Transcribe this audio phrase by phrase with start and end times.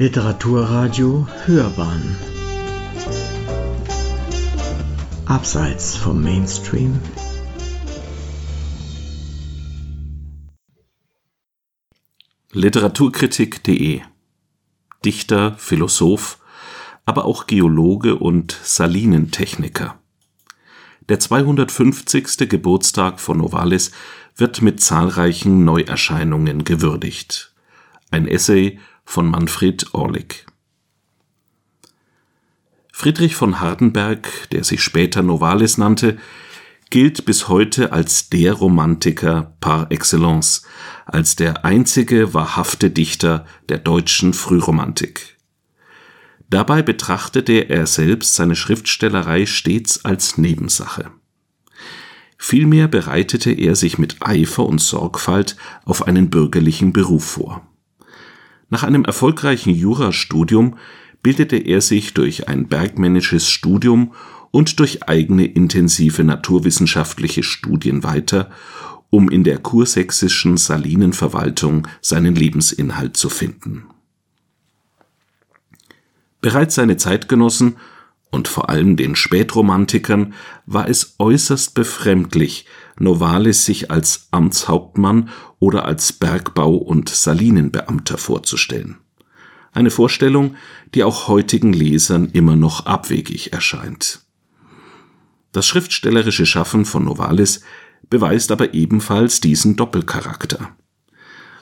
[0.00, 2.16] Literaturradio Hörbahn
[5.26, 7.00] Abseits vom Mainstream
[12.52, 14.02] Literaturkritik.de
[15.04, 16.38] Dichter, Philosoph,
[17.04, 19.98] aber auch Geologe und Salinentechniker.
[21.08, 22.48] Der 250.
[22.48, 23.90] Geburtstag von Novalis
[24.36, 27.52] wird mit zahlreichen Neuerscheinungen gewürdigt.
[28.12, 30.44] Ein Essay von Manfred Orlik.
[32.92, 36.18] Friedrich von Hardenberg, der sich später Novalis nannte,
[36.90, 40.62] gilt bis heute als der Romantiker par excellence,
[41.06, 45.38] als der einzige wahrhafte Dichter der deutschen Frühromantik.
[46.50, 51.10] Dabei betrachtete er selbst seine Schriftstellerei stets als Nebensache.
[52.36, 57.67] Vielmehr bereitete er sich mit Eifer und Sorgfalt auf einen bürgerlichen Beruf vor
[58.70, 60.76] nach einem erfolgreichen Jurastudium
[61.22, 64.12] bildete er sich durch ein bergmännisches Studium
[64.50, 68.50] und durch eigene intensive naturwissenschaftliche Studien weiter,
[69.10, 73.84] um in der kursächsischen Salinenverwaltung seinen Lebensinhalt zu finden.
[76.40, 77.76] Bereits seine Zeitgenossen
[78.30, 80.34] und vor allem den Spätromantikern
[80.66, 82.66] war es äußerst befremdlich,
[82.98, 88.98] Novalis sich als Amtshauptmann oder als Bergbau- und Salinenbeamter vorzustellen.
[89.72, 90.56] Eine Vorstellung,
[90.94, 94.22] die auch heutigen Lesern immer noch abwegig erscheint.
[95.52, 97.62] Das schriftstellerische Schaffen von Novalis
[98.10, 100.70] beweist aber ebenfalls diesen Doppelcharakter.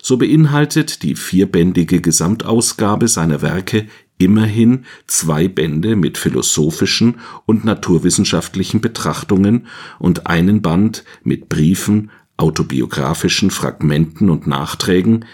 [0.03, 9.67] So beinhaltet die vierbändige Gesamtausgabe seiner Werke immerhin zwei Bände mit philosophischen und naturwissenschaftlichen Betrachtungen
[9.99, 15.25] und einen Band mit Briefen, autobiografischen Fragmenten und Nachträgen,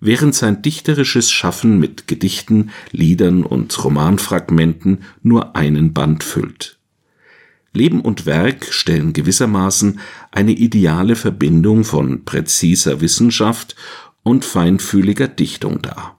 [0.00, 6.78] während sein dichterisches Schaffen mit Gedichten, Liedern und Romanfragmenten nur einen Band füllt.
[7.72, 10.00] Leben und Werk stellen gewissermaßen
[10.30, 13.76] eine ideale Verbindung von präziser Wissenschaft
[14.22, 16.17] und feinfühliger Dichtung dar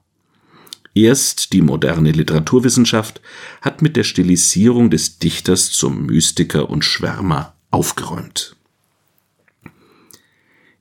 [0.93, 3.21] Erst die moderne Literaturwissenschaft
[3.61, 8.55] hat mit der Stilisierung des Dichters zum Mystiker und Schwärmer aufgeräumt.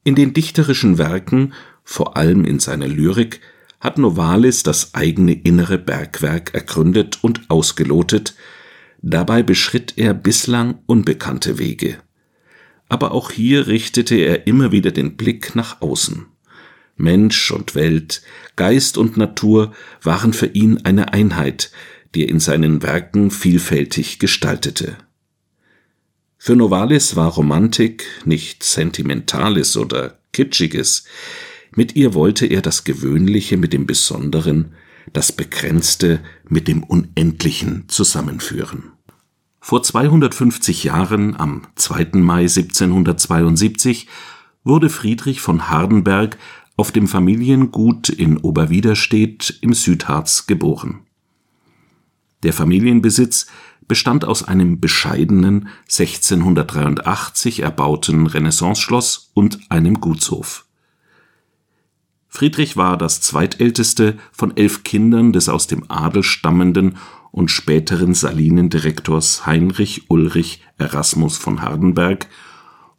[0.05, 1.53] In den dichterischen Werken,
[1.85, 3.41] vor allem in seiner Lyrik,
[3.81, 8.35] hat Novalis das eigene innere Bergwerk ergründet und ausgelotet,
[9.03, 11.99] dabei beschritt er bislang unbekannte Wege.
[12.89, 16.27] Aber auch hier richtete er immer wieder den Blick nach außen.
[16.99, 18.23] Mensch und Welt,
[18.57, 19.73] Geist und Natur
[20.03, 21.71] waren für ihn eine Einheit,
[22.15, 24.99] die er in seinen Werken vielfältig gestaltete.
[26.37, 31.05] Für Novalis war Romantik nicht Sentimentales oder Kitschiges,
[31.75, 34.73] mit ihr wollte er das Gewöhnliche mit dem Besonderen,
[35.13, 38.93] das Begrenzte mit dem Unendlichen zusammenführen.
[39.61, 42.11] Vor 250 Jahren, am 2.
[42.15, 44.07] Mai 1772,
[44.65, 46.39] wurde Friedrich von Hardenberg
[46.79, 51.01] auf dem Familiengut in Oberwiderstedt im Südharz geboren.
[52.45, 53.49] Der Familienbesitz
[53.89, 60.67] bestand aus einem bescheidenen 1683 erbauten Renaissanceschloss und einem Gutshof.
[62.29, 66.97] Friedrich war das zweitälteste von elf Kindern des aus dem Adel stammenden
[67.33, 72.29] und späteren Salinendirektors Heinrich Ulrich Erasmus von Hardenberg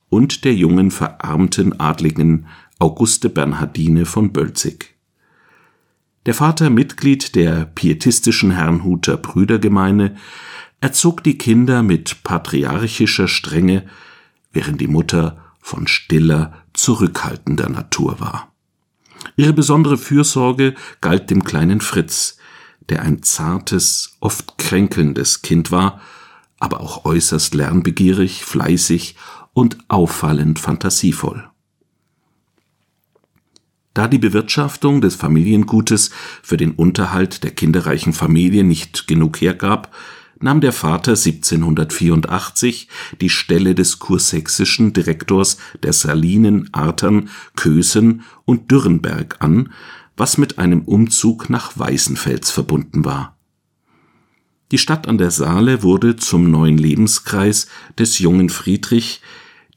[0.10, 2.48] und der jungen verarmten Adligen
[2.82, 4.96] Auguste Bernhardine von Bölzig.
[6.26, 10.16] Der Vater, Mitglied der pietistischen Herrnhuter Brüdergemeine,
[10.80, 13.86] erzog die Kinder mit patriarchischer Strenge,
[14.54, 18.54] während die Mutter von stiller, zurückhaltender Natur war.
[19.36, 22.38] Ihre besondere Fürsorge galt dem kleinen Fritz,
[22.88, 26.00] der ein zartes, oft kränkelndes Kind war,
[26.60, 29.18] aber auch äußerst lernbegierig, fleißig
[29.52, 31.49] und auffallend fantasievoll.
[33.94, 36.12] Da die Bewirtschaftung des Familiengutes
[36.44, 39.94] für den Unterhalt der kinderreichen Familie nicht genug hergab,
[40.40, 42.88] nahm der Vater 1784
[43.20, 49.74] die Stelle des kursächsischen Direktors der Salinen Artern, Kösen und Dürrenberg an,
[50.16, 53.38] was mit einem Umzug nach Weißenfels verbunden war.
[54.72, 59.22] Die Stadt an der Saale wurde zum neuen Lebenskreis des jungen Friedrich,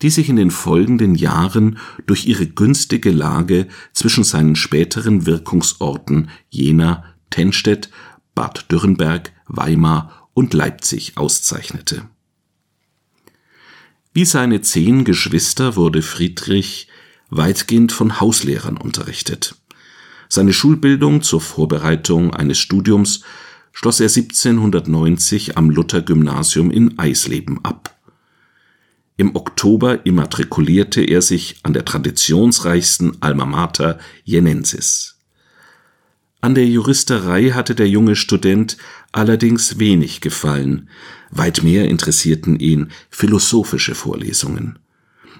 [0.02, 7.04] die sich in den folgenden Jahren durch ihre günstige Lage zwischen seinen späteren Wirkungsorten Jena,
[7.31, 7.88] Tennstedt,
[8.34, 12.08] Bad Dürrenberg, Weimar und Leipzig auszeichnete.
[14.12, 16.88] Wie seine zehn Geschwister wurde Friedrich
[17.31, 19.54] weitgehend von Hauslehrern unterrichtet.
[20.28, 23.22] Seine Schulbildung zur Vorbereitung eines Studiums
[23.72, 27.91] schloss er 1790 am Luther-Gymnasium in Eisleben ab.
[29.17, 35.19] Im Oktober immatrikulierte er sich an der traditionsreichsten Alma Mater Jenensis.
[36.41, 38.76] An der Juristerei hatte der junge Student
[39.12, 40.88] allerdings wenig gefallen,
[41.31, 44.79] weit mehr interessierten ihn philosophische Vorlesungen.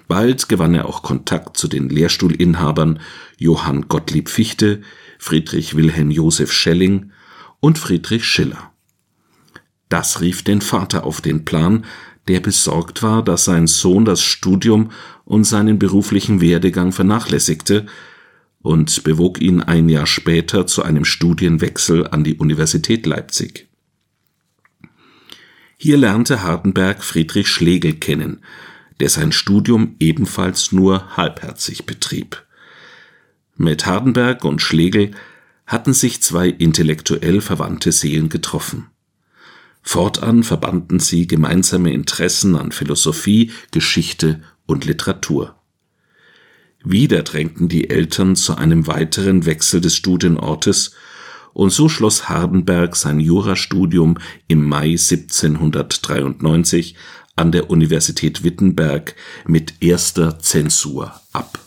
[0.07, 2.99] Bald gewann er auch Kontakt zu den Lehrstuhlinhabern
[3.37, 4.81] Johann Gottlieb Fichte,
[5.17, 7.11] Friedrich Wilhelm Joseph Schelling
[7.59, 8.71] und Friedrich Schiller.
[9.89, 11.85] Das rief den Vater auf den Plan,
[12.27, 14.91] der besorgt war, dass sein Sohn das Studium
[15.25, 17.85] und seinen beruflichen Werdegang vernachlässigte
[18.61, 23.67] und bewog ihn ein Jahr später zu einem Studienwechsel an die Universität Leipzig.
[25.77, 28.39] Hier lernte Hardenberg Friedrich Schlegel kennen,
[29.01, 32.41] der sein Studium ebenfalls nur halbherzig betrieb.
[33.57, 35.11] Mit Hardenberg und Schlegel
[35.67, 38.92] hatten sich zwei intellektuell verwandte Seelen getroffen.
[39.83, 45.55] Fortan verbanden sie gemeinsame Interessen an Philosophie, Geschichte und Literatur.
[46.83, 50.95] Wieder drängten die Eltern zu einem weiteren Wechsel des Studienortes,
[51.53, 56.95] und so schloss Hardenberg sein Jurastudium im Mai 1793
[57.35, 59.15] an der Universität Wittenberg
[59.45, 61.62] mit erster Zensur ab.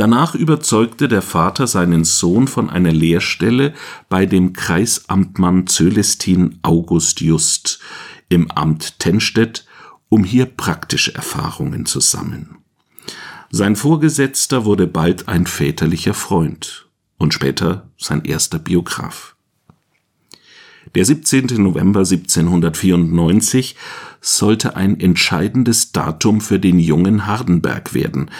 [0.00, 3.74] Danach überzeugte der Vater seinen Sohn von einer Lehrstelle
[4.08, 7.80] bei dem Kreisamtmann Cölestin August Just
[8.30, 9.66] im Amt Tennstedt,
[10.08, 12.56] um hier praktische Erfahrungen zu sammeln.
[13.50, 16.88] Sein Vorgesetzter wurde bald ein väterlicher Freund
[17.18, 19.36] und später sein erster Biograf.
[20.94, 21.62] Der 17.
[21.62, 23.76] November 1794
[24.22, 28.30] sollte ein entscheidendes Datum für den jungen Hardenberg werden,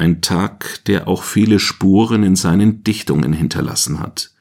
[0.00, 4.32] ein Tag, der auch viele Spuren in seinen Dichtungen hinterlassen hat.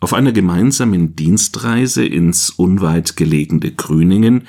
[0.00, 4.46] Auf einer gemeinsamen Dienstreise ins unweit gelegene Grüningen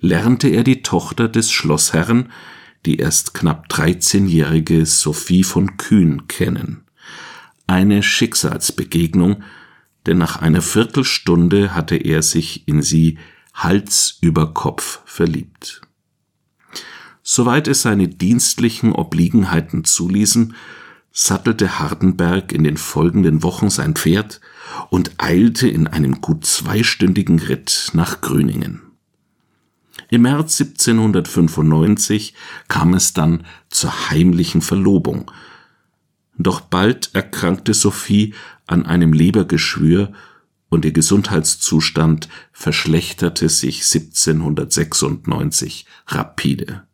[0.00, 2.30] lernte er die Tochter des Schlossherrn,
[2.86, 6.84] die erst knapp 13-jährige Sophie von Kühn kennen.
[7.66, 9.42] Eine Schicksalsbegegnung,
[10.06, 13.18] denn nach einer Viertelstunde hatte er sich in sie
[13.52, 15.82] Hals über Kopf verliebt.
[17.30, 20.54] Soweit es seine dienstlichen Obliegenheiten zuließen,
[21.12, 24.40] sattelte Hardenberg in den folgenden Wochen sein Pferd
[24.88, 28.80] und eilte in einem gut zweistündigen Ritt nach Grüningen.
[30.08, 32.32] Im März 1795
[32.66, 35.30] kam es dann zur heimlichen Verlobung.
[36.38, 38.32] Doch bald erkrankte Sophie
[38.66, 40.14] an einem Lebergeschwür
[40.70, 46.87] und ihr Gesundheitszustand verschlechterte sich 1796 rapide.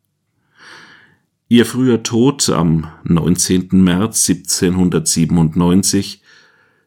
[1.49, 3.69] Ihr früher Tod am 19.
[3.73, 6.23] März 1797,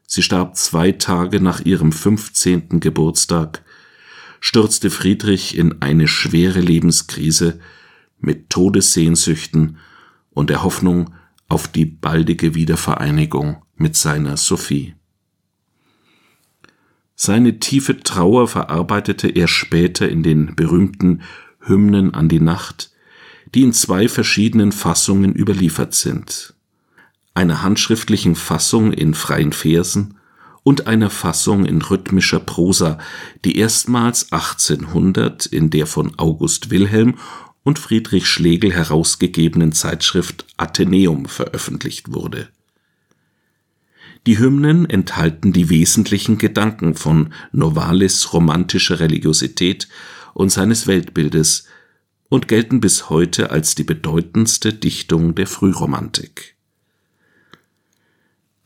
[0.08, 2.80] sie starb zwei Tage nach ihrem 15.
[2.80, 3.64] Geburtstag,
[4.40, 7.60] stürzte Friedrich in eine schwere Lebenskrise
[8.18, 9.78] mit Todessehnsüchten
[10.32, 11.14] und der Hoffnung
[11.48, 14.96] auf die baldige Wiedervereinigung mit seiner Sophie.
[17.14, 21.22] Seine tiefe Trauer verarbeitete er später in den berühmten
[21.60, 22.92] Hymnen an die Nacht,
[23.54, 26.54] die in zwei verschiedenen Fassungen überliefert sind.
[27.34, 30.16] Einer handschriftlichen Fassung in freien Versen
[30.64, 32.98] und einer Fassung in rhythmischer Prosa,
[33.46, 37.16] die erstmals 1800 in der von August Wilhelm
[37.64, 42.50] und Friedrich Schlegel herausgegebenen Zeitschrift Athenäum veröffentlicht wurde.
[44.26, 49.88] Die Hymnen enthalten die wesentlichen Gedanken von Novalis romantischer Religiosität
[50.34, 51.68] und seines Weltbildes,
[52.30, 56.56] und gelten bis heute als die bedeutendste Dichtung der Frühromantik.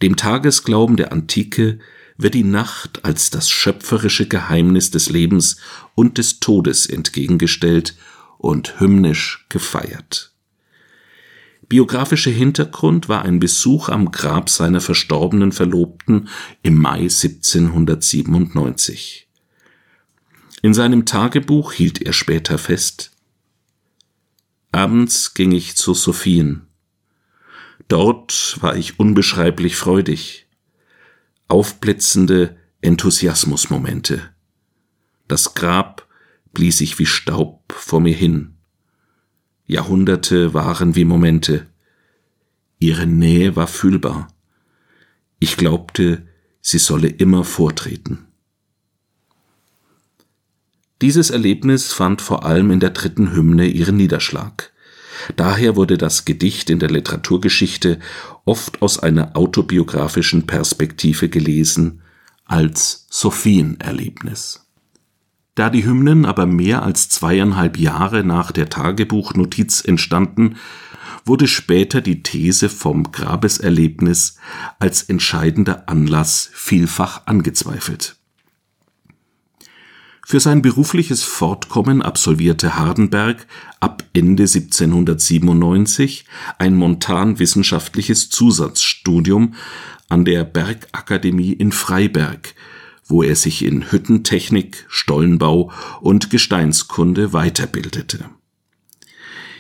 [0.02, 1.80] Dem Tagesglauben der Antike
[2.18, 5.58] wird die Nacht als das schöpferische Geheimnis des Lebens
[5.96, 7.96] und des Todes entgegengestellt
[8.38, 10.34] und hymnisch gefeiert.
[11.68, 16.28] Biografischer Hintergrund war ein Besuch am Grab seiner verstorbenen Verlobten
[16.64, 19.30] im Mai 1797.
[20.64, 23.11] In seinem Tagebuch hielt er später fest,
[24.72, 26.68] Abends ging ich zu Sophien.
[27.90, 30.48] Dort war ich unbeschreiblich freudig.
[31.50, 34.30] Aufblitzende Enthusiasmusmomente.
[35.28, 36.08] Das Grab
[36.54, 38.56] blies ich wie Staub vor mir hin.
[39.66, 41.68] Jahrhunderte waren wie Momente.
[42.80, 44.30] Ihre Nähe war fühlbar.
[45.40, 46.28] Ich glaubte,
[46.62, 48.31] sie solle immer vortreten.
[51.02, 54.72] Dieses Erlebnis fand vor allem in der dritten Hymne ihren Niederschlag.
[55.36, 58.00] Daher wurde das Gedicht in der Literaturgeschichte
[58.46, 62.02] oft aus einer autobiografischen Perspektive gelesen
[62.46, 64.68] als Sophienerlebnis.
[65.56, 70.58] Da die Hymnen aber mehr als zweieinhalb Jahre nach der Tagebuchnotiz entstanden,
[71.26, 74.38] wurde später die These vom Grabeserlebnis
[74.80, 78.21] als entscheidender Anlass vielfach angezweifelt.
[80.32, 83.46] Für sein berufliches Fortkommen absolvierte Hardenberg
[83.82, 86.24] ab Ende 1797
[86.58, 89.56] ein montanwissenschaftliches Zusatzstudium
[90.08, 92.56] an der Bergakademie in Freiberg,
[93.04, 95.70] wo er sich in Hüttentechnik, Stollenbau
[96.00, 98.24] und Gesteinskunde weiterbildete.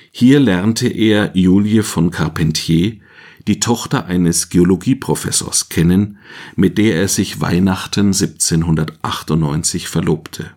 [0.09, 3.01] Hier lernte er Julie von Carpentier,
[3.45, 6.19] die Tochter eines Geologieprofessors, kennen,
[6.55, 10.51] mit der er sich Weihnachten 1798 verlobte.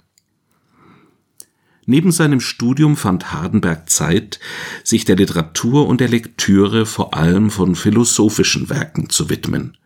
[1.86, 4.40] Neben seinem Studium fand Hardenberg Zeit,
[4.82, 9.76] sich der Literatur und der Lektüre vor allem von philosophischen Werken zu widmen.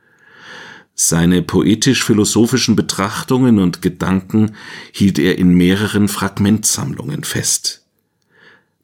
[0.94, 4.56] Seine poetisch-philosophischen Betrachtungen und Gedanken
[4.92, 7.84] hielt er in mehreren Fragmentsammlungen fest.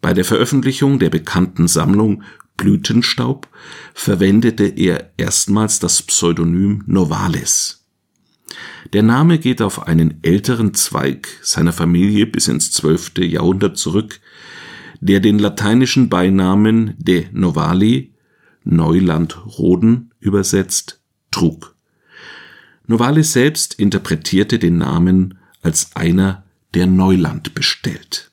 [0.01, 2.23] Bei der Veröffentlichung der bekannten Sammlung
[2.57, 3.49] Blütenstaub
[3.95, 7.84] verwendete er erstmals das Pseudonym Novalis.
[8.93, 14.21] Der Name geht auf einen älteren Zweig seiner Familie bis ins zwölfte Jahrhundert zurück,
[15.01, 18.13] der den lateinischen Beinamen de Novali
[18.65, 21.75] Neuland-Roden übersetzt trug.
[22.87, 26.45] Novalis selbst interpretierte den Namen als einer,
[26.75, 28.31] der Neuland bestellt.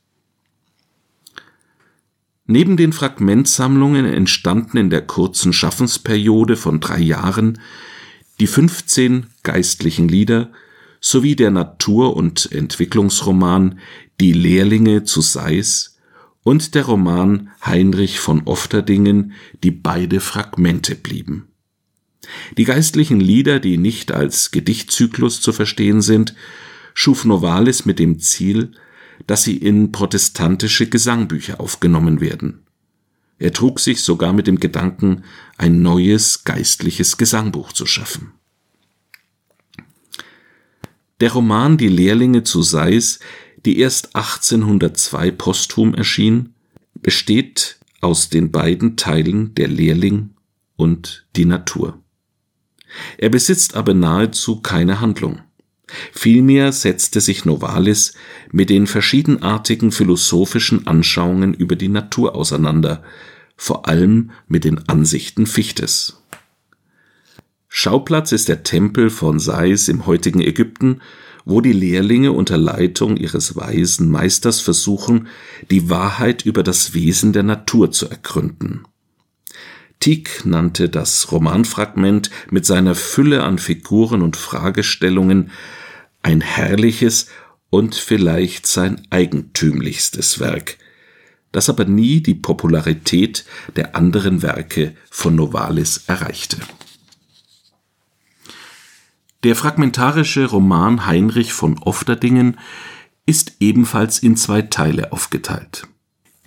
[2.46, 7.60] Neben den Fragmentsammlungen entstanden in der kurzen Schaffensperiode von drei Jahren
[8.42, 10.52] die 15 geistlichen Lieder
[11.00, 13.78] sowie der Natur- und Entwicklungsroman
[14.20, 16.00] Die Lehrlinge zu Seis
[16.42, 19.34] und der Roman Heinrich von Ofterdingen,
[19.64, 21.50] die beide Fragmente blieben.
[22.58, 26.34] Die geistlichen Lieder, die nicht als Gedichtzyklus zu verstehen sind,
[26.96, 28.72] schuf Novalis mit dem Ziel,
[29.28, 32.64] dass sie in protestantische Gesangbücher aufgenommen werden.
[33.42, 35.24] Er trug sich sogar mit dem Gedanken,
[35.58, 38.34] ein neues geistliches Gesangbuch zu schaffen.
[41.22, 43.20] Der Roman Die Lehrlinge zu Seis,
[43.66, 46.54] die erst 1802 posthum erschien,
[46.94, 50.36] besteht aus den beiden Teilen Der Lehrling
[50.76, 52.00] und die Natur.
[53.18, 55.42] Er besitzt aber nahezu keine Handlung.
[56.12, 58.14] Vielmehr setzte sich Novalis
[58.52, 63.04] mit den verschiedenartigen philosophischen Anschauungen über die Natur auseinander,
[63.62, 66.18] vor allem mit den Ansichten Fichtes.
[67.68, 71.00] Schauplatz ist der Tempel von Sais im heutigen Ägypten,
[71.46, 75.28] wo die Lehrlinge unter Leitung ihres weisen Meisters versuchen,
[75.70, 78.88] die Wahrheit über das Wesen der Natur zu ergründen.
[80.00, 85.52] Tieck nannte das Romanfragment mit seiner Fülle an Figuren und Fragestellungen
[86.24, 87.28] ein herrliches
[87.70, 90.80] und vielleicht sein eigentümlichstes Werk,
[91.52, 96.58] das aber nie die Popularität der anderen Werke von Novalis erreichte.
[99.44, 102.60] Der fragmentarische Roman Heinrich von Ofterdingen
[103.26, 105.88] ist ebenfalls in zwei Teile aufgeteilt.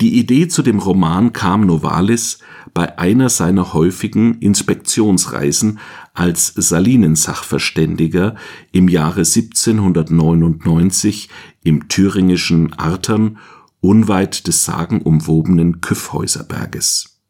[0.00, 2.40] Die Idee zu dem Roman kam Novalis
[2.73, 5.78] bei einer seiner häufigen Inspektionsreisen
[6.12, 8.34] als Salinensachverständiger
[8.73, 11.28] im Jahre 1799
[11.62, 13.38] im thüringischen Artern
[13.85, 17.21] unweit des sagenumwobenen Kyffhäuserberges.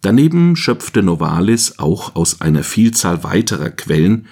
[0.00, 4.26] Daneben schöpfte Novalis auch aus einer Vielzahl weiterer Quellen,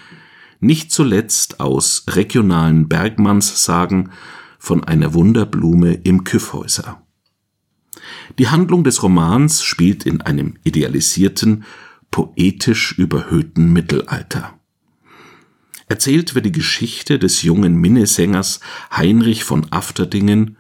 [0.61, 4.13] nicht zuletzt aus regionalen Bergmannssagen
[4.59, 7.03] von einer Wunderblume im Kyffhäuser.
[8.39, 11.65] Die Handlung des Romans spielt in einem idealisierten,
[12.11, 14.59] poetisch überhöhten Mittelalter.
[15.89, 18.61] Erzählt wird die Geschichte des jungen Minnesängers
[18.91, 20.57] Heinrich von Afterdingen,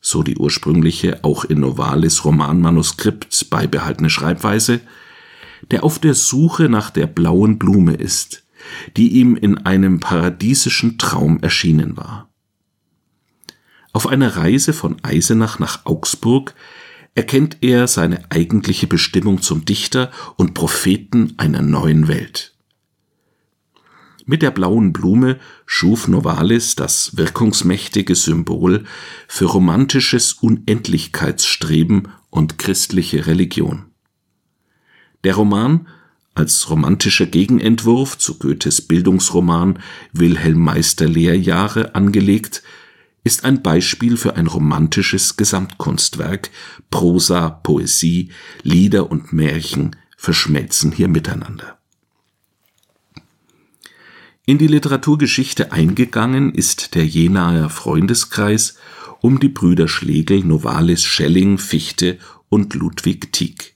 [0.00, 4.80] so die ursprüngliche auch in Novalis Romanmanuskript beibehaltene Schreibweise,
[5.70, 8.44] der auf der Suche nach der blauen Blume ist,
[8.96, 12.28] die ihm in einem paradiesischen Traum erschienen war.
[13.92, 16.54] Auf einer Reise von Eisenach nach Augsburg
[17.14, 22.54] erkennt er seine eigentliche Bestimmung zum Dichter und Propheten einer neuen Welt.
[24.30, 28.84] Mit der blauen Blume schuf Novalis das wirkungsmächtige Symbol
[29.26, 33.86] für romantisches Unendlichkeitsstreben und christliche Religion.
[35.24, 35.88] Der Roman
[36.34, 39.78] als romantischer Gegenentwurf zu Goethes Bildungsroman
[40.12, 42.62] Wilhelm Meister Lehrjahre angelegt,
[43.24, 46.50] ist ein Beispiel für ein romantisches Gesamtkunstwerk,
[46.90, 48.30] Prosa, Poesie,
[48.62, 51.77] Lieder und Märchen verschmelzen hier miteinander.
[54.48, 58.78] In die Literaturgeschichte eingegangen ist der Jenaer Freundeskreis
[59.20, 62.16] um die Brüder Schlegel, Novalis, Schelling, Fichte
[62.48, 63.74] und Ludwig Tieck.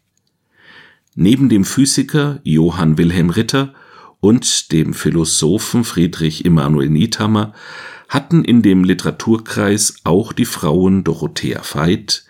[1.14, 3.75] Neben dem Physiker Johann Wilhelm Ritter
[4.21, 7.52] und dem Philosophen Friedrich Emanuel Niethammer
[8.09, 12.25] hatten in dem Literaturkreis auch die Frauen Dorothea Veit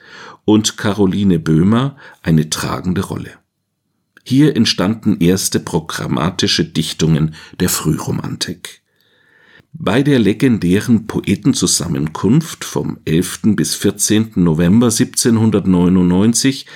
[0.44, 3.41] und Caroline Böhmer eine tragende Rolle.
[4.24, 8.82] Hier entstanden erste programmatische Dichtungen der Frühromantik.
[9.72, 13.40] Bei der legendären Poetenzusammenkunft vom 11.
[13.56, 14.32] bis 14.
[14.36, 16.66] November 1799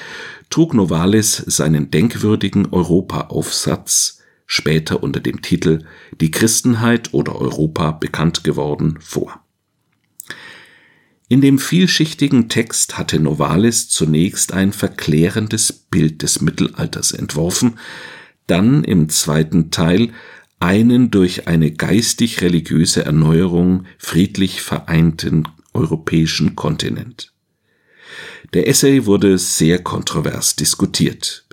[0.50, 5.84] trug Novalis seinen denkwürdigen Europa-Aufsatz, später unter dem Titel
[6.20, 9.45] Die Christenheit oder Europa bekannt geworden, vor.
[11.28, 17.78] In dem vielschichtigen Text hatte Novalis zunächst ein verklärendes Bild des Mittelalters entworfen,
[18.46, 20.10] dann im zweiten Teil
[20.60, 27.32] einen durch eine geistig-religiöse Erneuerung friedlich vereinten europäischen Kontinent.
[28.54, 31.44] Der Essay wurde sehr kontrovers diskutiert.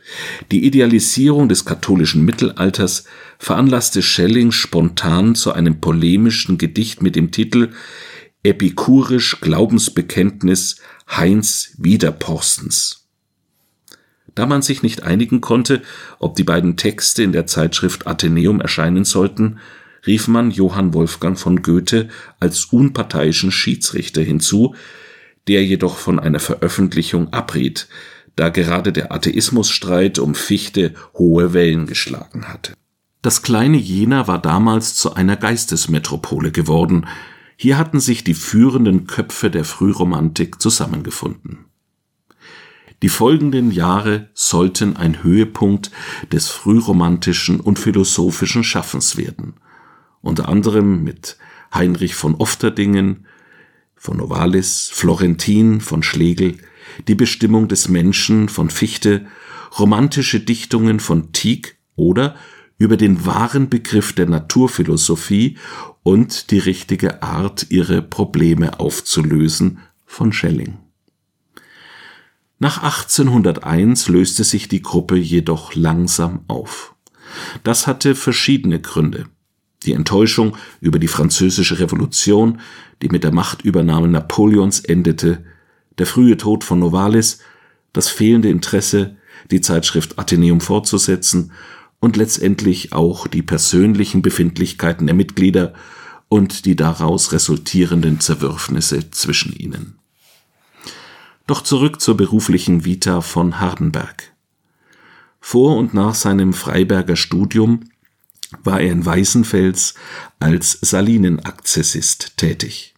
[0.52, 3.06] Die Idealisierung des katholischen Mittelalters
[3.40, 7.72] veranlasste Schelling spontan zu einem polemischen Gedicht mit dem Titel
[8.46, 10.76] Epikurisch Glaubensbekenntnis
[11.10, 13.08] Heinz Wiederporstens.
[14.36, 15.82] Da man sich nicht einigen konnte,
[16.20, 19.60] ob die beiden Texte in der Zeitschrift Athenäum erscheinen sollten,
[20.06, 22.10] rief man Johann Wolfgang von Goethe
[22.42, 24.76] als unparteiischen Schiedsrichter hinzu,
[25.48, 27.88] der jedoch von einer Veröffentlichung abriet,
[28.36, 32.74] da gerade der Atheismusstreit um Fichte hohe Wellen geschlagen hatte.
[33.22, 37.06] Das kleine Jena war damals zu einer Geistesmetropole geworden,
[37.64, 41.60] hier hatten sich die führenden Köpfe der Frühromantik zusammengefunden.
[43.02, 45.90] Die folgenden Jahre sollten ein Höhepunkt
[46.30, 49.54] des frühromantischen und philosophischen Schaffens werden,
[50.20, 51.38] unter anderem mit
[51.74, 53.28] Heinrich von Ofterdingen,
[53.96, 56.58] von Novalis, Florentin, von Schlegel,
[57.08, 59.26] die Bestimmung des Menschen von Fichte,
[59.80, 62.36] romantische Dichtungen von Tieck oder
[62.78, 65.58] über den wahren Begriff der Naturphilosophie
[66.04, 70.80] und die richtige Art, ihre Probleme aufzulösen von Schelling.
[72.60, 76.96] Nach 1801 löste sich die Gruppe jedoch langsam auf.
[77.64, 79.26] Das hatte verschiedene Gründe.
[79.84, 82.62] Die Enttäuschung über die französische Revolution,
[83.02, 85.44] die mit der Machtübernahme Napoleons endete,
[85.98, 87.40] der frühe Tod von Novalis,
[87.92, 89.18] das fehlende Interesse,
[89.52, 91.52] die Zeitschrift Athenäum fortzusetzen
[92.04, 95.74] und letztendlich auch die persönlichen Befindlichkeiten der Mitglieder
[96.28, 99.96] und die daraus resultierenden Zerwürfnisse zwischen ihnen.
[101.48, 104.34] Doch zurück zur beruflichen Vita von Hardenberg.
[105.40, 107.86] Vor und nach seinem Freiberger Studium
[108.66, 109.94] war er in Weißenfels
[110.42, 112.96] als Salinenakzessist tätig.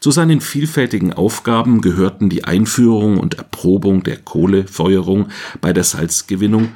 [0.00, 5.28] Zu seinen vielfältigen Aufgaben gehörten die Einführung und Erprobung der Kohlefeuerung
[5.60, 6.70] bei der Salzgewinnung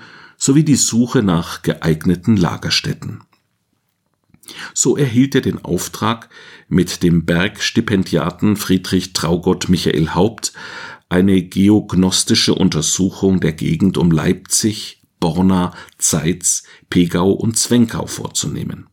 [0.47, 3.25] sowie die Suche nach geeigneten Lagerstätten.
[4.75, 6.29] So erhielt er den Auftrag,
[6.69, 10.53] mit dem Bergstipendiaten Friedrich Traugott Michael Haupt
[11.09, 18.87] eine geognostische Untersuchung der Gegend um Leipzig, Borna, Zeitz, Pegau und Zwenkau vorzunehmen.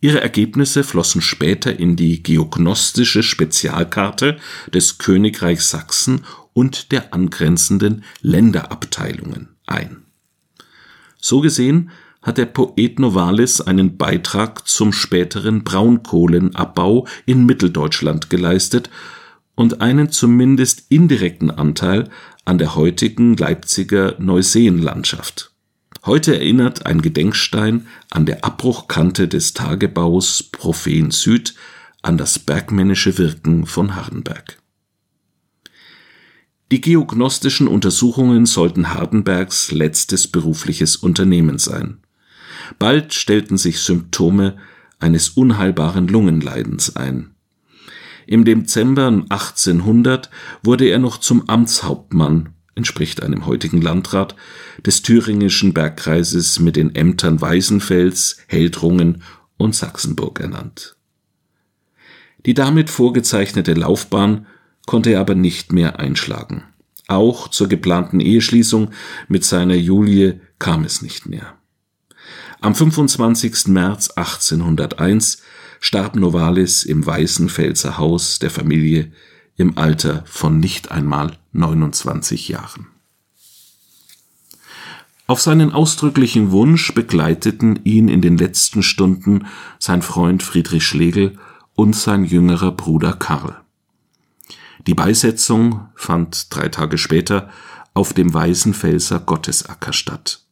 [0.00, 4.38] Ihre Ergebnisse flossen später in die geognostische Spezialkarte
[4.74, 10.01] des Königreichs Sachsen und der angrenzenden Länderabteilungen ein.
[11.22, 18.90] So gesehen hat der Poet Novalis einen Beitrag zum späteren Braunkohlenabbau in Mitteldeutschland geleistet
[19.54, 22.10] und einen zumindest indirekten Anteil
[22.44, 25.52] an der heutigen Leipziger Neuseenlandschaft.
[26.04, 31.54] Heute erinnert ein Gedenkstein an der Abbruchkante des Tagebaus Prophen Süd
[32.02, 34.61] an das bergmännische Wirken von Hardenberg.
[36.72, 41.98] Die geognostischen Untersuchungen sollten Hardenbergs letztes berufliches Unternehmen sein.
[42.78, 44.56] Bald stellten sich Symptome
[44.98, 47.34] eines unheilbaren Lungenleidens ein.
[48.26, 50.30] Im Dezember 1800
[50.62, 54.34] wurde er noch zum Amtshauptmann, entspricht einem heutigen Landrat,
[54.86, 59.22] des thüringischen Bergkreises mit den Ämtern Weißenfels, Heldrungen
[59.58, 60.96] und Sachsenburg ernannt.
[62.46, 64.46] Die damit vorgezeichnete Laufbahn
[64.86, 66.64] konnte er aber nicht mehr einschlagen.
[67.08, 68.90] Auch zur geplanten Eheschließung
[69.28, 71.54] mit seiner Julie kam es nicht mehr.
[72.60, 73.68] Am 25.
[73.68, 75.42] März 1801
[75.80, 79.10] starb Novalis im Weißenfelser Haus der Familie
[79.56, 82.86] im Alter von nicht einmal 29 Jahren.
[85.26, 89.46] Auf seinen ausdrücklichen Wunsch begleiteten ihn in den letzten Stunden
[89.78, 91.38] sein Freund Friedrich Schlegel
[91.74, 93.61] und sein jüngerer Bruder Karl.
[94.86, 97.50] Die Beisetzung fand drei Tage später
[97.94, 100.42] auf dem Weißenfelser Gottesacker statt.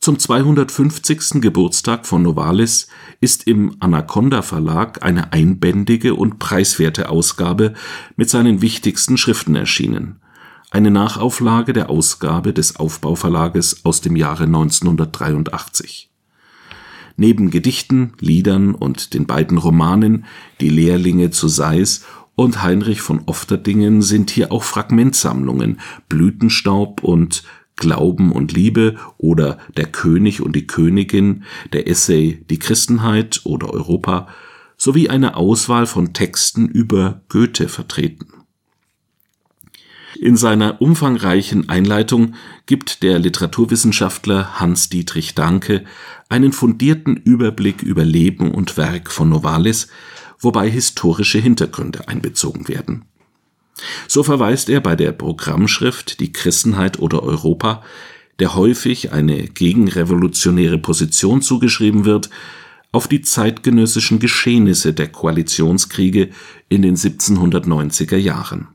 [0.00, 1.42] Zum 250.
[1.42, 2.88] Geburtstag von Novalis
[3.20, 7.74] ist im Anaconda Verlag eine einbändige und preiswerte Ausgabe
[8.16, 10.20] mit seinen wichtigsten Schriften erschienen,
[10.70, 16.09] eine Nachauflage der Ausgabe des Aufbauverlages aus dem Jahre 1983.
[17.20, 20.24] Neben Gedichten, Liedern und den beiden Romanen
[20.58, 27.42] Die Lehrlinge zu Seis und Heinrich von Ofterdingen sind hier auch Fragmentsammlungen Blütenstaub und
[27.76, 34.28] Glauben und Liebe oder Der König und die Königin, der Essay Die Christenheit oder Europa
[34.78, 38.39] sowie eine Auswahl von Texten über Goethe vertreten.
[40.18, 42.34] In seiner umfangreichen Einleitung
[42.66, 45.84] gibt der Literaturwissenschaftler Hans-Dietrich Danke
[46.28, 49.88] einen fundierten Überblick über Leben und Werk von Novalis,
[50.38, 53.04] wobei historische Hintergründe einbezogen werden
[54.08, 57.82] so verweist er bei der Programmschrift Die Christenheit oder Europa,
[58.38, 62.30] der häufig eine gegenrevolutionäre Position zugeschrieben wird,
[62.92, 66.30] auf die zeitgenössischen Geschehnisse der Koalitionskriege
[66.68, 68.68] in den 1790er Jahren.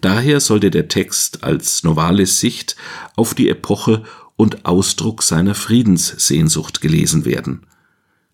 [0.00, 2.76] Daher sollte der Text als Novalis Sicht
[3.16, 4.04] auf die Epoche
[4.36, 7.66] und Ausdruck seiner Friedenssehnsucht gelesen werden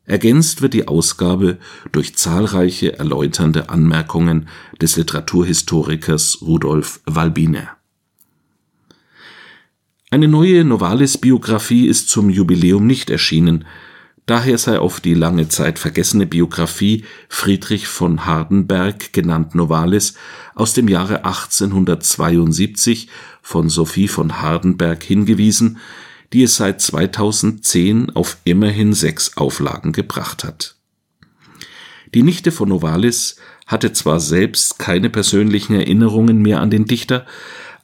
[0.04, 1.58] Ergänzt wird die Ausgabe
[1.92, 4.48] durch zahlreiche erläuternde Anmerkungen
[4.80, 7.76] des Literaturhistorikers Rudolf Walbiner.
[10.10, 13.64] Eine neue Novalis-Biografie ist zum Jubiläum nicht erschienen,
[14.26, 20.14] daher sei auf die lange Zeit vergessene Biografie Friedrich von Hardenberg, genannt Novalis,
[20.54, 23.08] aus dem Jahre 1872
[23.40, 25.78] von Sophie von Hardenberg hingewiesen,
[26.32, 30.76] die es seit 2010 auf immerhin sechs Auflagen gebracht hat.
[32.14, 37.26] Die Nichte von Novalis hatte zwar selbst keine persönlichen Erinnerungen mehr an den Dichter,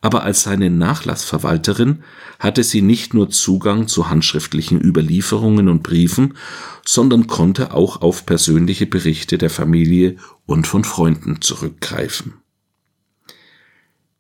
[0.00, 2.04] aber als seine Nachlassverwalterin
[2.38, 6.34] hatte sie nicht nur Zugang zu handschriftlichen Überlieferungen und Briefen,
[6.84, 12.34] sondern konnte auch auf persönliche Berichte der Familie und von Freunden zurückgreifen.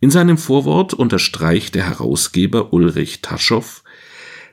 [0.00, 3.82] In seinem Vorwort unterstreicht der Herausgeber Ulrich Taschow,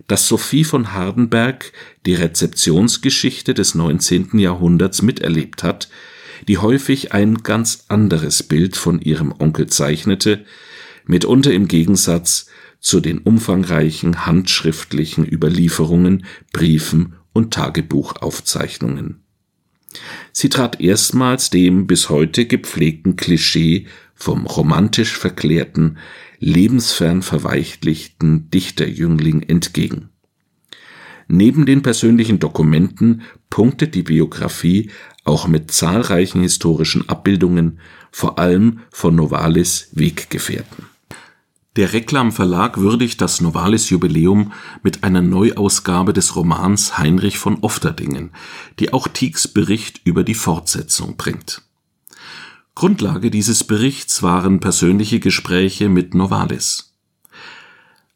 [0.08, 1.72] dass Sophie von Hardenberg
[2.06, 4.38] die Rezeptionsgeschichte des 19.
[4.40, 5.90] Jahrhunderts miterlebt hat,
[6.48, 10.46] die häufig ein ganz anderes Bild von ihrem Onkel zeichnete,
[11.08, 12.48] mitunter im Gegensatz
[12.80, 19.24] zu den umfangreichen handschriftlichen Überlieferungen, Briefen und Tagebuchaufzeichnungen.
[20.32, 25.98] Sie trat erstmals dem bis heute gepflegten Klischee vom romantisch verklärten,
[26.40, 30.10] lebensfern verweichlichten Dichterjüngling entgegen.
[31.28, 34.92] Neben den persönlichen Dokumenten punktet die Biografie
[35.24, 37.80] auch mit zahlreichen historischen Abbildungen,
[38.12, 40.95] vor allem von Novalis Weggefährten.
[41.76, 48.32] Der Reklam Verlag würdigt das Novalis Jubiläum mit einer Neuausgabe des Romans Heinrich von Ofterdingen,
[48.80, 51.66] die auch Tiecks Bericht über die Fortsetzung bringt
[52.76, 56.94] Grundlage dieses Berichts waren persönliche Gespräche mit Novalis.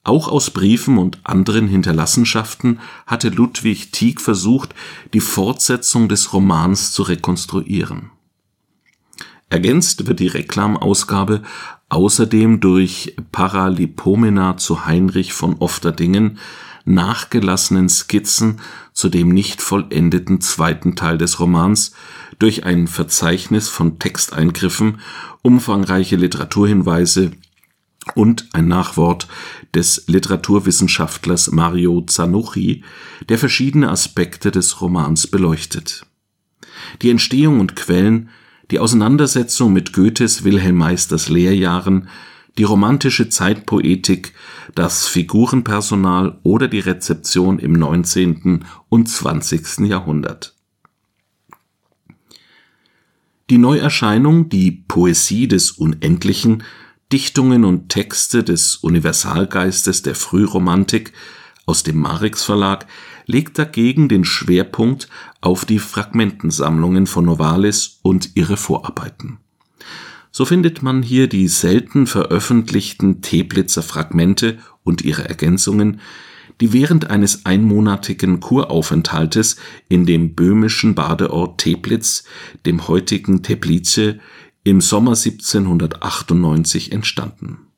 [0.04, 4.76] Auch aus Briefen und anderen Hinterlassenschaften hatte Ludwig Tieck versucht,
[5.14, 8.12] die Fortsetzung des Romans zu rekonstruieren.
[9.50, 11.42] Ergänzt wird die Reklamausgabe
[11.90, 16.38] außerdem durch Paralipomena zu Heinrich von Ofterdingen,
[16.86, 18.60] nachgelassenen Skizzen
[18.94, 21.94] zu dem nicht vollendeten zweiten Teil des Romans,
[22.38, 25.00] durch ein Verzeichnis von Texteingriffen,
[25.42, 27.32] umfangreiche Literaturhinweise
[28.16, 29.28] und ein Nachwort
[29.74, 32.84] des Literaturwissenschaftlers Mario Zanucchi,
[33.28, 36.06] der verschiedene Aspekte des Romans beleuchtet.
[37.02, 38.30] Die Entstehung und Quellen,
[38.72, 42.10] die Auseinandersetzung mit Goethes Wilhelm Meisters Lehrjahren,
[42.58, 44.34] die romantische Zeitpoetik,
[44.76, 48.66] das Figurenpersonal oder die Rezeption im 19.
[48.90, 49.80] und 20.
[49.88, 50.56] Jahrhundert.
[53.50, 56.64] Die Neuerscheinung Die Poesie des Unendlichen,
[57.12, 61.14] Dichtungen und Texte des Universalgeistes der Frühromantik
[61.70, 62.88] aus dem Marix Verlag
[63.28, 65.08] legt dagegen den Schwerpunkt
[65.40, 69.38] auf die Fragmentensammlungen von Novalis und ihre Vorarbeiten.
[70.32, 76.02] So findet man hier die selten veröffentlichten Teplitzer Fragmente und ihre Ergänzungen,
[76.60, 79.58] die während eines einmonatigen Kuraufenthaltes
[79.90, 82.24] in dem böhmischen Badeort Teplitz,
[82.66, 84.16] dem heutigen Teplice,
[84.64, 87.69] im Sommer 1798 entstanden.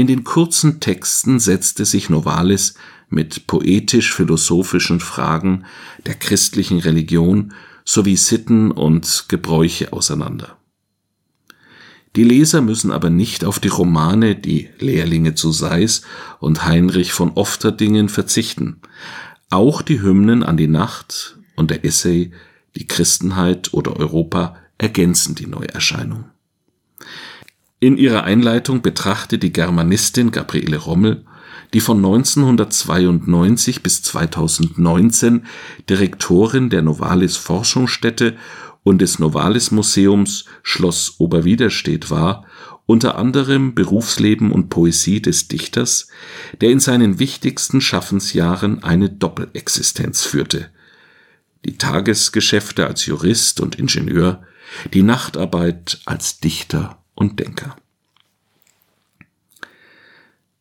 [0.00, 2.72] In den kurzen Texten setzte sich Novalis
[3.10, 5.66] mit poetisch-philosophischen Fragen
[6.06, 7.52] der christlichen Religion
[7.84, 10.56] sowie Sitten und Gebräuche auseinander.
[12.16, 16.00] Die Leser müssen aber nicht auf die Romane Die Lehrlinge zu Seis
[16.38, 18.80] und Heinrich von Ofterdingen verzichten.
[19.50, 22.32] Auch die Hymnen an die Nacht und der Essay
[22.74, 26.24] Die Christenheit oder Europa ergänzen die Neuerscheinung.
[27.82, 31.24] In ihrer Einleitung betrachtet die Germanistin Gabriele Rommel,
[31.72, 35.46] die von 1992 bis 2019
[35.88, 38.36] Direktorin der Novalis Forschungsstätte
[38.82, 42.44] und des Novalis Museums Schloss Oberwiderstedt war,
[42.84, 46.08] unter anderem Berufsleben und Poesie des Dichters,
[46.60, 50.68] der in seinen wichtigsten Schaffensjahren eine Doppelexistenz führte.
[51.64, 54.42] Die Tagesgeschäfte als Jurist und Ingenieur,
[54.92, 57.76] die Nachtarbeit als Dichter und Denker.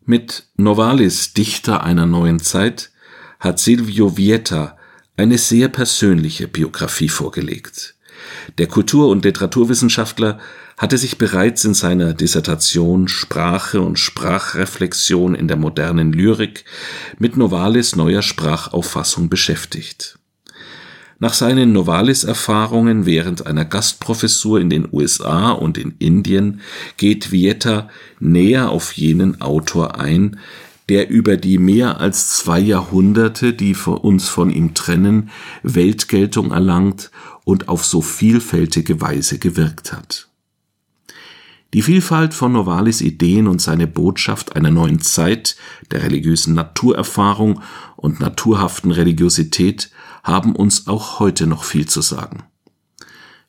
[0.05, 2.91] Mit Novalis Dichter einer neuen Zeit
[3.39, 4.77] hat Silvio Vieta
[5.17, 7.95] eine sehr persönliche Biografie vorgelegt.
[8.57, 10.39] Der Kultur- und Literaturwissenschaftler
[10.77, 16.63] hatte sich bereits in seiner Dissertation Sprache und Sprachreflexion in der modernen Lyrik
[17.17, 20.18] mit Novalis neuer Sprachauffassung beschäftigt.
[21.21, 26.61] Nach seinen Novalis-Erfahrungen während einer Gastprofessur in den USA und in Indien
[26.95, 27.89] geht Vieta
[28.21, 30.39] näher auf jenen Autor ein,
[30.87, 35.29] der über die mehr als zwei Jahrhunderte, die uns von ihm trennen,
[35.61, 37.11] Weltgeltung erlangt
[37.43, 40.29] und auf so vielfältige Weise gewirkt hat.
[41.73, 45.57] Die Vielfalt von Novalis Ideen und seine Botschaft einer neuen Zeit
[45.91, 47.61] der religiösen Naturerfahrung
[47.95, 49.91] und naturhaften Religiosität
[50.23, 52.43] haben uns auch heute noch viel zu sagen.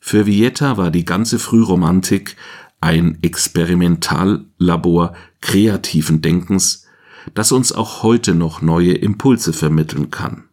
[0.00, 2.36] Für Vieta war die ganze Frühromantik
[2.80, 6.86] ein Experimentallabor kreativen Denkens,
[7.34, 10.44] das uns auch heute noch neue Impulse vermitteln kann.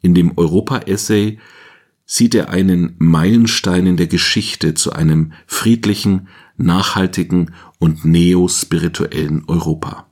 [0.00, 1.38] In dem Europa-Essay
[2.04, 10.06] sieht er einen Meilenstein in der Geschichte zu einem friedlichen, nachhaltigen und neospirituellen Europa.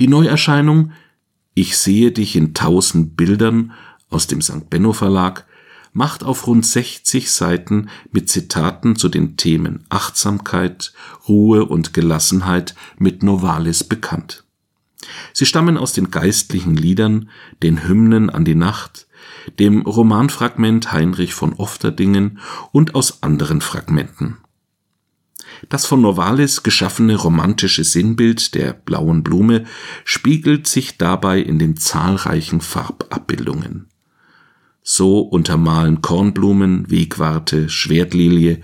[0.00, 0.92] Die Neuerscheinung
[1.58, 3.72] Ich sehe dich in tausend Bildern
[4.10, 4.68] aus dem St.
[4.68, 5.46] Benno Verlag
[5.94, 10.92] macht auf rund 60 Seiten mit Zitaten zu den Themen Achtsamkeit,
[11.26, 14.44] Ruhe und Gelassenheit mit Novalis bekannt.
[15.32, 17.30] Sie stammen aus den geistlichen Liedern,
[17.62, 19.06] den Hymnen an die Nacht,
[19.58, 22.38] dem Romanfragment Heinrich von Ofterdingen
[22.70, 24.36] und aus anderen Fragmenten.
[25.68, 29.64] Das von Novalis geschaffene romantische Sinnbild der blauen Blume
[30.04, 33.88] spiegelt sich dabei in den zahlreichen Farbabbildungen.
[34.82, 38.60] So untermalen Kornblumen, Wegwarte, Schwertlilie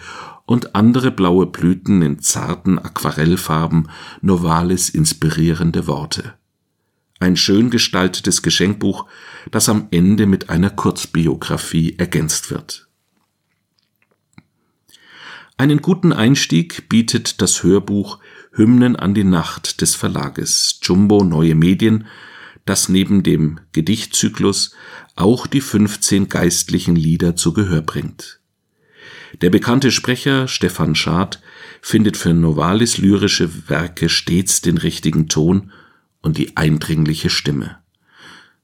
[0.46, 3.88] und andere blaue Blüten in zarten Aquarellfarben
[4.20, 6.34] Novalis inspirierende Worte
[7.22, 9.06] ein schön gestaltetes Geschenkbuch,
[9.50, 12.88] das am Ende mit einer Kurzbiografie ergänzt wird.
[15.56, 18.18] Einen guten Einstieg bietet das Hörbuch
[18.52, 22.06] Hymnen an die Nacht des Verlages Jumbo Neue Medien,
[22.64, 24.74] das neben dem Gedichtzyklus
[25.14, 28.40] auch die 15 geistlichen Lieder zu Gehör bringt.
[29.40, 31.40] Der bekannte Sprecher Stefan Schad
[31.80, 35.72] findet für Novalis lyrische Werke stets den richtigen Ton
[36.20, 37.78] und die eindringliche Stimme.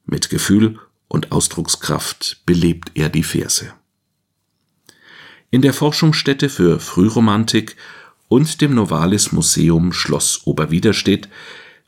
[0.05, 3.73] Mit Gefühl und Ausdruckskraft belebt er die Verse.
[5.51, 7.77] In der Forschungsstätte für Frühromantik
[8.29, 11.31] und dem Novalis Museum Schloss Oberwiderstedt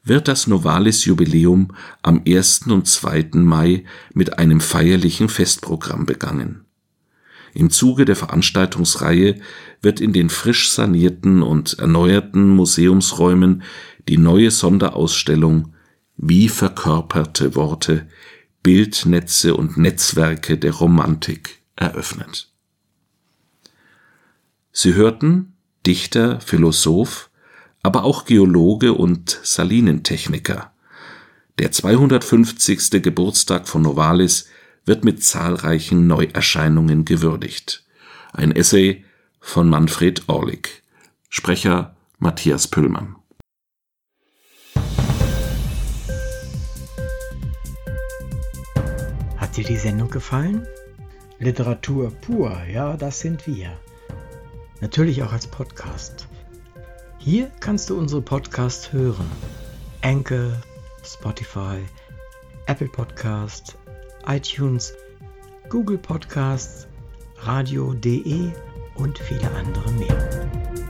[0.02, 1.68] wird das Novalis Jubiläum
[2.00, 2.68] am 1.
[2.68, 3.32] und 2.
[3.34, 6.64] Mai mit einem feierlichen Festprogramm begangen.
[7.52, 9.38] Im Zuge der Veranstaltungsreihe
[9.82, 13.62] wird in den frisch sanierten und erneuerten Museumsräumen
[14.08, 15.74] die neue Sonderausstellung
[16.16, 18.08] Wie verkörperte Worte,
[18.62, 22.49] Bildnetze und Netzwerke der Romantik eröffnet.
[24.72, 25.56] Sie hörten
[25.86, 27.30] Dichter, Philosoph,
[27.82, 30.72] aber auch Geologe und Salinentechniker.
[31.58, 33.02] Der 250.
[33.02, 34.48] Geburtstag von Novalis
[34.84, 37.84] wird mit zahlreichen Neuerscheinungen gewürdigt.
[38.32, 39.04] Ein Essay
[39.40, 40.82] von Manfred Orlik.
[41.28, 43.16] Sprecher Matthias Püllmann.
[49.36, 50.66] Hat dir die Sendung gefallen?
[51.38, 53.76] Literatur pur, ja, das sind wir.
[54.80, 56.26] Natürlich auch als Podcast.
[57.18, 59.30] Hier kannst du unsere Podcasts hören
[60.02, 60.52] Anchor,
[61.04, 61.84] Spotify,
[62.66, 63.76] Apple Podcast,
[64.26, 64.94] iTunes,
[65.68, 66.88] Google Podcasts,
[67.42, 68.50] Radio.de
[68.96, 70.89] und viele andere mehr.